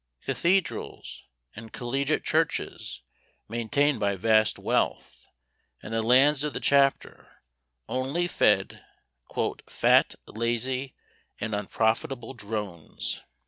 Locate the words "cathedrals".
0.23-1.25